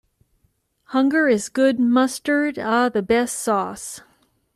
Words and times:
Hunger 0.85 1.27
is 1.27 1.47
good 1.47 1.79
mustard 1.79 2.55
â 2.55 2.91
the 2.91 3.03
best 3.03 3.37
sauce. 3.37 4.01